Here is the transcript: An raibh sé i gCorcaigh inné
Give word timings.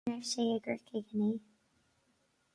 An 0.03 0.11
raibh 0.13 0.27
sé 0.29 0.45
i 0.53 0.61
gCorcaigh 0.67 1.13
inné 1.19 1.29